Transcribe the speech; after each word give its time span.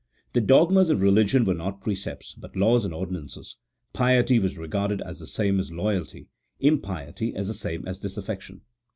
The 0.33 0.41
dogmas 0.41 0.89
of 0.89 1.03
religion 1.03 1.45
were 1.45 1.53
not 1.53 1.83
precepts, 1.83 2.33
but 2.33 2.55
laws 2.55 2.85
and 2.85 2.91
ordinances; 2.91 3.55
piety 3.93 4.39
was 4.39 4.57
re 4.57 4.67
garded 4.67 4.99
as 5.03 5.19
the 5.19 5.27
same 5.27 5.59
as 5.59 5.71
loyalty, 5.71 6.27
impiety 6.59 7.35
as 7.35 7.47
the 7.49 7.53
same 7.53 7.87
as 7.87 7.99
dis 7.99 8.17
affection. 8.17 8.61